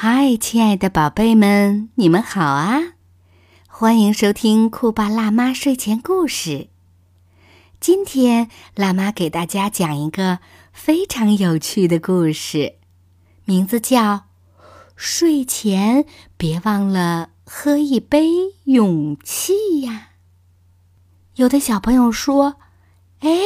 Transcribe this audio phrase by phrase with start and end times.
[0.00, 2.94] 嗨，亲爱的宝贝们，你们好啊！
[3.66, 6.68] 欢迎收听酷爸辣妈睡前故事。
[7.80, 10.38] 今天，辣妈给大家讲一个
[10.72, 12.74] 非常有趣的故事，
[13.44, 14.14] 名字叫
[14.94, 16.06] 《睡前
[16.36, 18.30] 别忘了喝一杯
[18.66, 19.52] 勇气》
[19.84, 20.10] 呀。
[21.34, 22.54] 有的小朋友说
[23.18, 23.40] ：“哎，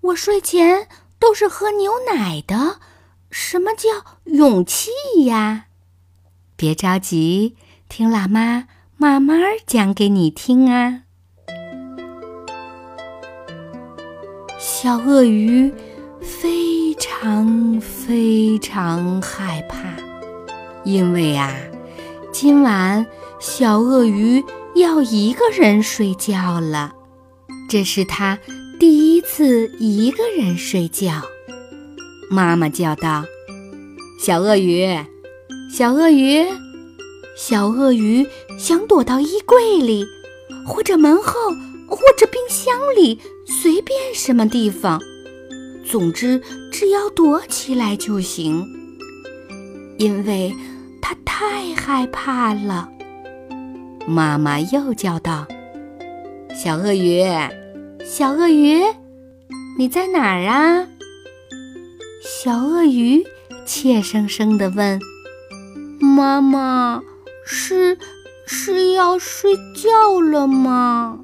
[0.00, 0.88] 我睡前
[1.18, 2.80] 都是喝牛奶的，
[3.30, 4.90] 什么叫勇气
[5.26, 5.66] 呀？”
[6.62, 7.56] 别着急，
[7.88, 11.00] 听辣妈慢慢讲给你听啊。
[14.60, 15.74] 小鳄鱼
[16.20, 19.76] 非常非常害怕，
[20.84, 21.52] 因为啊，
[22.32, 23.04] 今晚
[23.40, 24.40] 小鳄鱼
[24.76, 26.92] 要一个人睡觉了，
[27.68, 28.38] 这是他
[28.78, 31.22] 第一次一个人睡觉。
[32.30, 33.24] 妈妈叫道
[34.24, 34.96] ：“小鳄鱼。”
[35.74, 36.44] 小鳄鱼，
[37.34, 38.26] 小鳄鱼
[38.58, 40.04] 想躲到衣柜里，
[40.66, 41.32] 或者门后，
[41.88, 45.00] 或者冰箱里，随便什么地方。
[45.82, 48.62] 总之，只要躲起来就行，
[49.96, 50.54] 因为
[51.00, 52.90] 它太害怕了。
[54.06, 55.46] 妈妈又叫道
[56.54, 57.24] ：“小鳄鱼，
[58.04, 58.82] 小鳄鱼，
[59.78, 60.86] 你在哪儿啊？”
[62.22, 63.24] 小鳄鱼
[63.64, 65.00] 怯生生地问。
[66.12, 67.02] 妈妈，
[67.46, 67.96] 是
[68.46, 71.20] 是要睡觉了吗？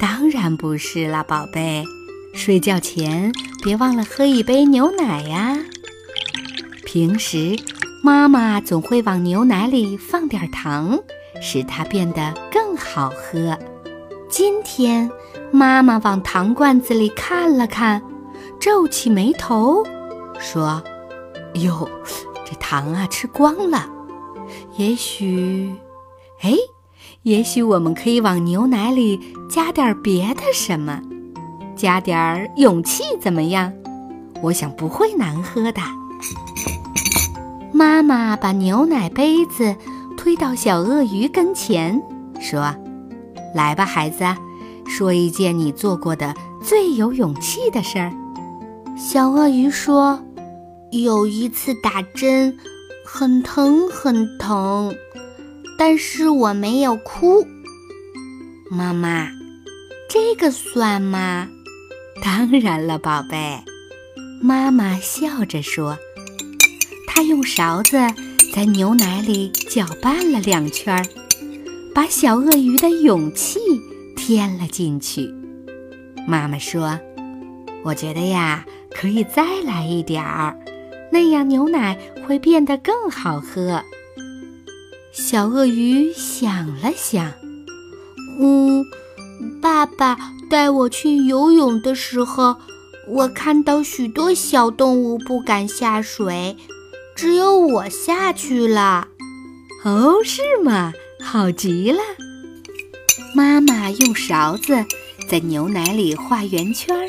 [0.00, 1.84] 当然不是啦，宝贝。
[2.34, 5.56] 睡觉前别忘了喝一杯牛奶呀。
[6.84, 7.56] 平时
[8.02, 10.98] 妈妈总会往牛奶里放点糖，
[11.40, 13.56] 使它变得更好喝。
[14.28, 15.08] 今天
[15.52, 18.02] 妈妈往糖罐子里看了看，
[18.58, 19.84] 皱起眉头，
[20.40, 20.82] 说
[21.62, 21.88] ：“哟。”
[22.44, 23.88] 这糖啊，吃光了。
[24.76, 25.74] 也许，
[26.42, 26.52] 哎，
[27.22, 31.00] 也许我们可以往牛奶里加点别的什么，
[31.74, 33.72] 加点勇气，怎么样？
[34.42, 35.80] 我想不会难喝的。
[37.72, 39.74] 妈妈把牛奶杯子
[40.16, 42.00] 推到小鳄鱼跟前，
[42.38, 42.74] 说
[43.54, 44.24] ：“来吧，孩子，
[44.86, 48.12] 说一件你做过的最有勇气的事儿。”
[48.96, 50.20] 小鳄鱼说。
[51.02, 52.56] 有一次打针，
[53.04, 54.94] 很疼很疼，
[55.76, 57.44] 但是我没有哭。
[58.70, 59.28] 妈妈，
[60.08, 61.48] 这个算吗？
[62.22, 63.58] 当然了，宝贝。
[64.40, 65.98] 妈妈笑着说。
[67.08, 67.96] 她用勺子
[68.54, 71.04] 在牛奶里搅拌了两圈，
[71.94, 73.58] 把小鳄鱼的勇气
[74.16, 75.32] 添了进去。
[76.26, 76.98] 妈妈说
[77.84, 80.56] ：“我觉得呀，可以再来一点儿。”
[81.14, 83.84] 那样牛奶会变得更好喝。
[85.12, 87.32] 小鳄鱼想了想，
[88.40, 88.84] 嗯，
[89.62, 90.18] 爸爸
[90.50, 92.56] 带我去游泳的时候，
[93.06, 96.56] 我看到许多小动物不敢下水，
[97.14, 99.06] 只有我下去了。
[99.84, 100.92] 哦，是吗？
[101.22, 102.00] 好极了。
[103.36, 104.84] 妈妈用勺子
[105.30, 107.08] 在牛奶里画圆圈，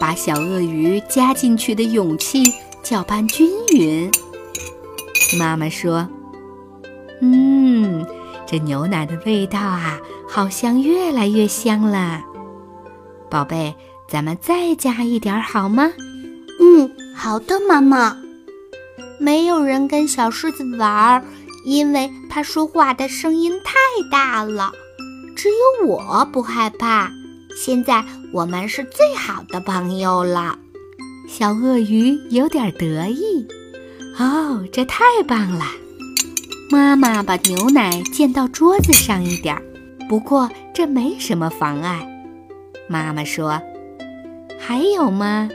[0.00, 2.42] 把小鳄鱼加进去的勇气。
[2.88, 4.10] 搅拌均匀。
[5.38, 6.08] 妈妈说
[7.20, 8.06] ：“嗯，
[8.46, 12.24] 这牛奶的味道啊，好像越来越香了。
[13.28, 13.76] 宝贝，
[14.08, 15.92] 咱们再加一点好吗
[16.62, 18.16] ？”“嗯，好的，妈妈。”
[19.20, 21.22] 没有人跟小狮子玩，
[21.66, 23.74] 因为它说话的声音太
[24.10, 24.72] 大了。
[25.36, 27.10] 只有我不害怕。
[27.54, 30.58] 现在我们是最好的朋友了。
[31.28, 33.46] 小鳄鱼有点得意，
[34.18, 35.62] 哦，这太棒了！
[36.70, 39.62] 妈妈把牛奶溅到桌子上一点儿，
[40.08, 42.08] 不过这没什么妨碍。
[42.88, 43.60] 妈妈说
[44.58, 45.50] ：“还有吗？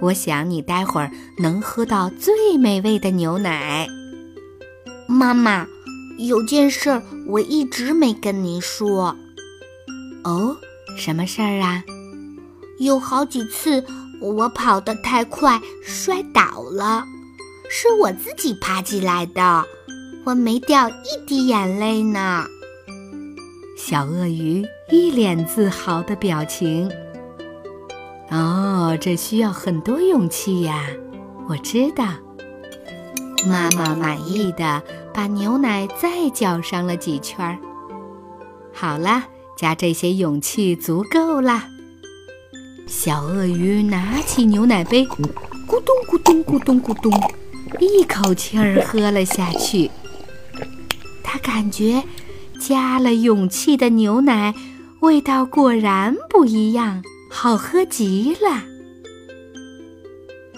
[0.00, 3.86] 我想你待会儿能喝到最美味的牛奶。”
[5.06, 5.64] 妈妈，
[6.18, 9.16] 有件事儿我一直没跟您说。
[10.24, 10.56] 哦，
[10.98, 11.84] 什么事儿啊？
[12.80, 13.84] 有好几次。
[14.32, 17.04] 我跑得太快，摔倒了，
[17.68, 19.64] 是我自己爬起来的，
[20.24, 22.46] 我没掉一滴眼泪呢。
[23.76, 26.90] 小鳄鱼一脸自豪的表情。
[28.30, 30.86] 哦，这需要很多勇气呀，
[31.48, 32.04] 我知道。
[33.46, 34.82] 妈妈满意的
[35.12, 37.58] 把牛奶再搅上了几圈儿。
[38.72, 39.24] 好了，
[39.54, 41.73] 加这些勇气足够了。
[42.86, 45.22] 小鳄鱼拿起牛奶杯，咕
[45.68, 47.12] 咚咕咚咕咚咕咚，
[47.80, 49.90] 一口气儿喝了下去。
[51.22, 52.02] 它感觉
[52.60, 54.54] 加了勇气的牛奶
[55.00, 58.62] 味道果然不一样，好喝极了。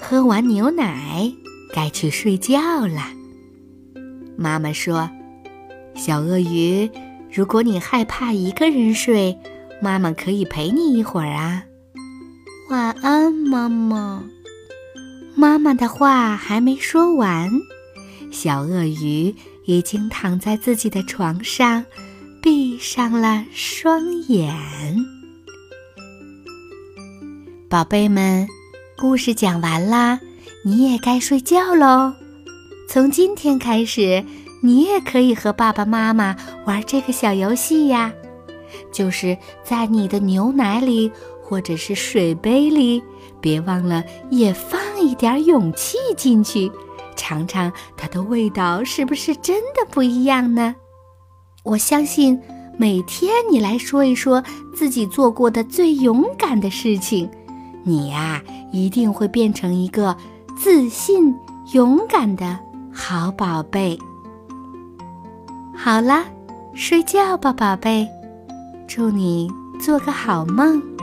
[0.00, 1.32] 喝完牛奶，
[1.72, 3.12] 该去睡觉了。
[4.36, 5.10] 妈妈说
[5.94, 6.90] ：“小鳄鱼，
[7.30, 9.38] 如果你害怕一个人睡，
[9.80, 11.64] 妈妈可以陪你一会儿啊。”
[12.70, 14.24] 晚安，妈妈。
[15.36, 17.50] 妈妈的话还没说完，
[18.30, 19.34] 小鳄鱼
[19.66, 21.84] 已经躺在自己的床上，
[22.40, 24.54] 闭上了双眼。
[27.68, 28.48] 宝贝们，
[28.96, 30.18] 故事讲完啦，
[30.64, 32.14] 你也该睡觉喽。
[32.88, 34.24] 从今天开始，
[34.62, 36.34] 你也可以和爸爸妈妈
[36.64, 38.10] 玩这个小游戏呀，
[38.90, 41.12] 就是在你的牛奶里
[41.44, 43.02] 或者是水杯里，
[43.40, 46.72] 别忘了也放一点勇气进去，
[47.14, 50.74] 尝尝它的味道是不是真的不一样呢？
[51.62, 52.40] 我相信，
[52.78, 54.42] 每天你来说一说
[54.74, 57.28] 自己做过的最勇敢的事情，
[57.84, 58.42] 你呀
[58.72, 60.16] 一定会变成一个
[60.56, 61.34] 自信、
[61.72, 62.58] 勇敢的。
[62.96, 63.98] 好宝贝，
[65.76, 66.24] 好了，
[66.74, 68.08] 睡觉吧，宝贝，
[68.86, 69.50] 祝你
[69.80, 70.93] 做个好梦。